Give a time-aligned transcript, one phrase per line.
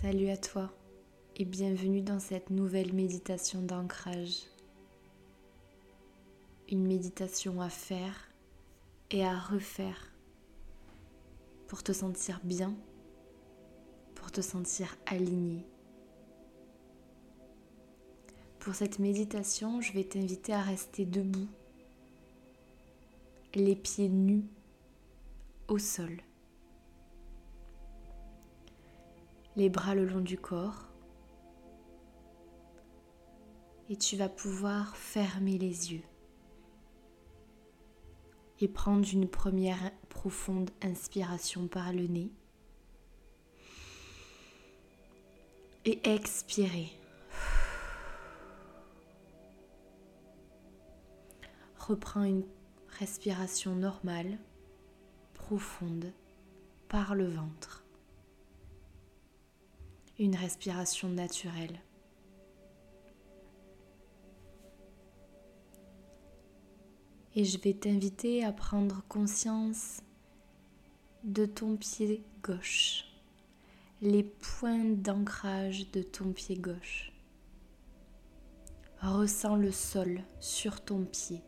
[0.00, 0.70] Salut à toi
[1.34, 4.44] et bienvenue dans cette nouvelle méditation d'ancrage.
[6.68, 8.30] Une méditation à faire
[9.10, 10.12] et à refaire
[11.66, 12.76] pour te sentir bien,
[14.14, 15.66] pour te sentir aligné.
[18.60, 21.48] Pour cette méditation, je vais t'inviter à rester debout,
[23.52, 24.44] les pieds nus
[25.66, 26.18] au sol.
[29.58, 30.86] Les bras le long du corps.
[33.88, 36.04] Et tu vas pouvoir fermer les yeux
[38.60, 42.30] et prendre une première profonde inspiration par le nez.
[45.84, 46.92] Et expirer.
[51.78, 52.44] Reprends une
[53.00, 54.38] respiration normale,
[55.34, 56.12] profonde,
[56.88, 57.87] par le ventre
[60.18, 61.80] une respiration naturelle.
[67.34, 70.00] Et je vais t'inviter à prendre conscience
[71.22, 73.04] de ton pied gauche,
[74.00, 77.12] les points d'ancrage de ton pied gauche.
[79.00, 81.40] Ressens le sol sur ton pied.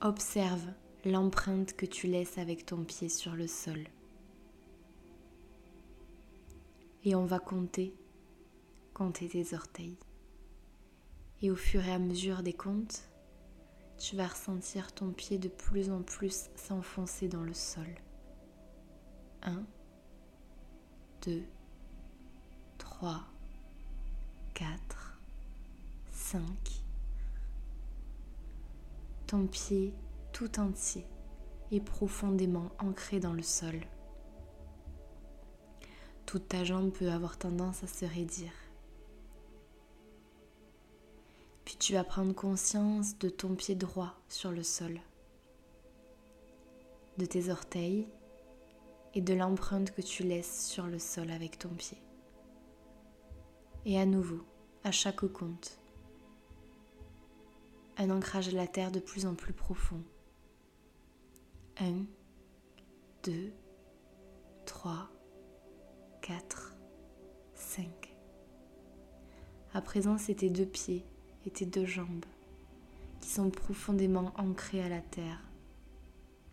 [0.00, 0.66] Observe
[1.04, 3.86] l'empreinte que tu laisses avec ton pied sur le sol.
[7.04, 7.94] Et on va compter,
[8.94, 9.98] compter tes orteils.
[11.42, 13.08] Et au fur et à mesure des comptes,
[13.98, 17.86] tu vas ressentir ton pied de plus en plus s'enfoncer dans le sol.
[19.42, 19.62] 1,
[21.26, 21.42] 2,
[22.78, 23.20] 3,
[24.54, 25.18] 4,
[26.10, 26.42] 5.
[29.26, 29.92] Ton pied
[30.32, 31.06] tout entier
[31.70, 33.80] est profondément ancré dans le sol
[36.34, 38.50] toute ta jambe peut avoir tendance à se raidir.
[41.64, 44.98] Puis tu vas prendre conscience de ton pied droit sur le sol,
[47.18, 48.08] de tes orteils
[49.14, 51.98] et de l'empreinte que tu laisses sur le sol avec ton pied.
[53.84, 54.42] Et à nouveau,
[54.82, 55.78] à chaque compte,
[57.96, 60.02] un ancrage à la terre de plus en plus profond.
[61.78, 61.92] 1,
[63.22, 63.52] 2,
[64.66, 65.08] 3,
[66.26, 66.74] 4,
[67.54, 68.16] 5.
[69.74, 71.04] À présent, c'est tes deux pieds
[71.44, 72.24] et tes deux jambes
[73.20, 75.42] qui sont profondément ancrés à la terre.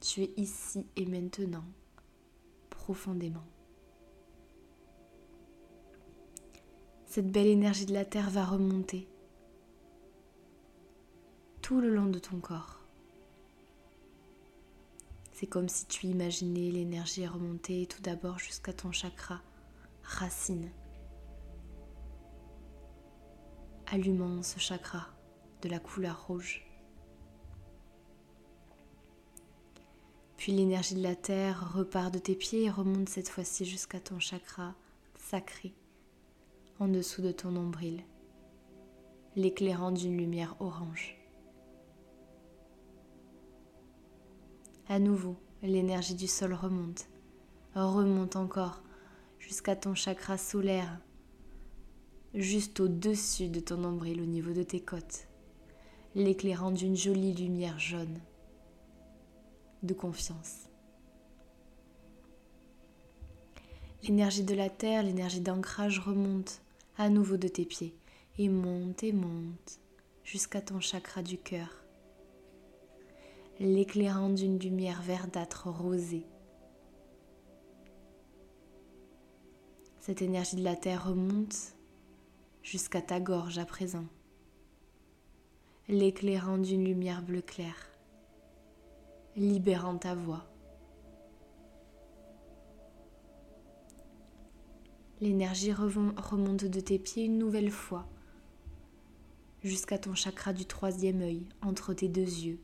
[0.00, 1.62] Tu es ici et maintenant,
[2.68, 3.46] profondément.
[7.06, 9.06] Cette belle énergie de la terre va remonter
[11.62, 12.80] tout le long de ton corps.
[15.30, 19.40] C'est comme si tu imaginais l'énergie remonter tout d'abord jusqu'à ton chakra
[20.10, 20.70] racine,
[23.86, 25.06] allumant ce chakra
[25.62, 26.66] de la couleur rouge.
[30.36, 34.18] Puis l'énergie de la terre repart de tes pieds et remonte cette fois-ci jusqu'à ton
[34.18, 34.74] chakra
[35.14, 35.74] sacré,
[36.80, 38.02] en dessous de ton nombril,
[39.36, 41.16] l'éclairant d'une lumière orange.
[44.88, 47.08] À nouveau, l'énergie du sol remonte,
[47.74, 48.82] remonte encore
[49.40, 51.00] jusqu'à ton chakra solaire,
[52.34, 55.26] juste au-dessus de ton nombril au niveau de tes côtes,
[56.14, 58.20] l'éclairant d'une jolie lumière jaune
[59.82, 60.68] de confiance.
[64.02, 66.62] L'énergie de la terre, l'énergie d'ancrage remonte
[66.96, 67.96] à nouveau de tes pieds
[68.38, 69.80] et monte et monte
[70.22, 71.84] jusqu'à ton chakra du cœur,
[73.58, 76.26] l'éclairant d'une lumière verdâtre rosée
[80.00, 81.74] Cette énergie de la terre remonte
[82.62, 84.06] jusqu'à ta gorge à présent,
[85.88, 87.74] l'éclairant d'une lumière bleu clair,
[89.36, 90.46] libérant ta voix.
[95.20, 98.08] L'énergie remonte de tes pieds une nouvelle fois
[99.62, 102.58] jusqu'à ton chakra du troisième œil entre tes deux yeux,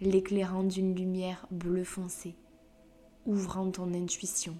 [0.00, 2.34] l'éclairant d'une lumière bleu foncé,
[3.26, 4.56] ouvrant ton intuition.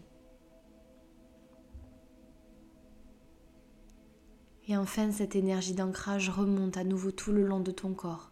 [4.69, 8.31] Et enfin, cette énergie d'ancrage remonte à nouveau tout le long de ton corps,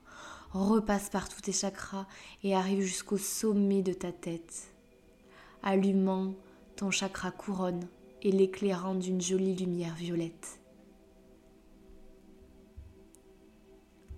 [0.52, 2.06] repasse par tous tes chakras
[2.44, 4.72] et arrive jusqu'au sommet de ta tête,
[5.62, 6.34] allumant
[6.76, 7.88] ton chakra couronne
[8.22, 10.60] et l'éclairant d'une jolie lumière violette.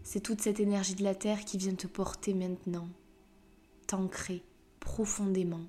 [0.03, 2.89] C'est toute cette énergie de la Terre qui vient te porter maintenant,
[3.87, 4.43] t'ancrer
[4.81, 5.67] profondément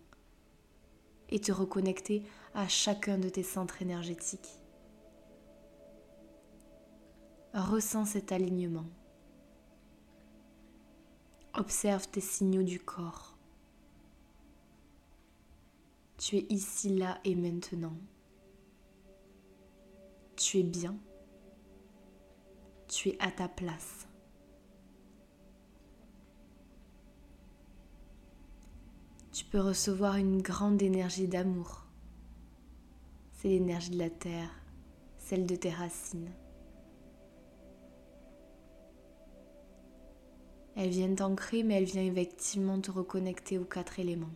[1.29, 2.23] et te reconnecter
[2.53, 4.59] à chacun de tes centres énergétiques.
[7.53, 8.87] Ressens cet alignement.
[11.53, 13.37] Observe tes signaux du corps.
[16.17, 17.93] Tu es ici, là et maintenant.
[20.35, 20.97] Tu es bien.
[22.87, 24.07] Tu es à ta place.
[29.31, 31.85] Tu peux recevoir une grande énergie d'amour.
[33.33, 34.49] C'est l'énergie de la terre,
[35.19, 36.31] celle de tes racines.
[40.83, 44.33] Elle vient t'ancrer, mais elle vient effectivement te reconnecter aux quatre éléments.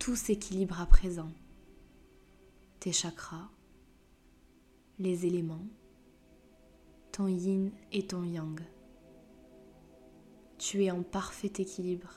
[0.00, 1.30] Tout s'équilibre à présent.
[2.80, 3.48] Tes chakras,
[4.98, 5.64] les éléments,
[7.12, 8.60] ton yin et ton yang.
[10.58, 12.16] Tu es en parfait équilibre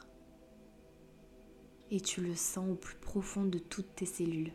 [1.91, 4.51] et tu le sens au plus profond de toutes tes cellules.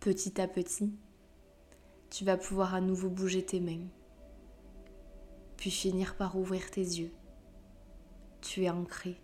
[0.00, 0.90] Petit à petit,
[2.14, 3.88] tu vas pouvoir à nouveau bouger tes mains,
[5.56, 7.10] puis finir par ouvrir tes yeux.
[8.40, 9.16] Tu es ancré,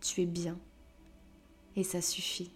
[0.00, 0.58] tu es bien,
[1.76, 2.50] et ça suffit.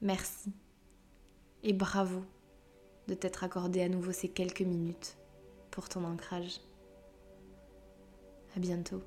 [0.00, 0.50] Merci
[1.62, 2.24] et bravo
[3.06, 5.18] de t'être accordé à nouveau ces quelques minutes
[5.70, 6.62] pour ton ancrage.
[8.56, 9.02] À bientôt.